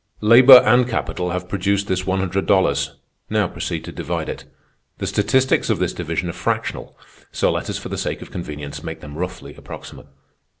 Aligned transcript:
"Labor 0.21 0.63
and 0.65 0.87
capital 0.89 1.29
having 1.29 1.47
produced 1.47 1.85
this 1.85 2.07
one 2.07 2.17
hundred 2.17 2.47
dollars, 2.47 2.95
now 3.29 3.47
proceed 3.47 3.85
to 3.85 3.91
divide 3.91 4.29
it. 4.29 4.45
The 4.97 5.05
statistics 5.05 5.69
of 5.69 5.77
this 5.77 5.93
division 5.93 6.27
are 6.27 6.33
fractional; 6.33 6.97
so 7.31 7.51
let 7.51 7.69
us, 7.69 7.77
for 7.77 7.89
the 7.89 7.99
sake 7.99 8.23
of 8.23 8.31
convenience, 8.31 8.81
make 8.83 9.01
them 9.01 9.15
roughly 9.15 9.53
approximate. 9.53 10.07